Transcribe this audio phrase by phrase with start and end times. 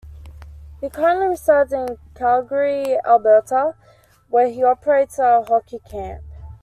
[0.79, 3.75] He currently resides in Calgary, Alberta,
[4.29, 6.23] where he operates a hockey camp.